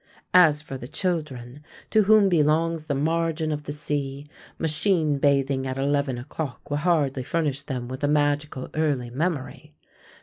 As 0.33 0.63
for 0.63 0.79
the 0.79 0.87
children, 0.87 1.63
to 1.91 2.05
whom 2.05 2.27
belongs 2.27 2.87
the 2.87 2.95
margin 2.95 3.51
of 3.51 3.65
the 3.65 3.71
sea, 3.71 4.25
machine 4.57 5.19
bathing 5.19 5.67
at 5.67 5.77
eleven 5.77 6.17
o'clock 6.17 6.71
will 6.71 6.77
hardly 6.77 7.21
furnish 7.21 7.61
them 7.61 7.87
with 7.87 8.03
a 8.03 8.07
magical 8.07 8.71
early 8.73 9.11
memory. 9.11 9.75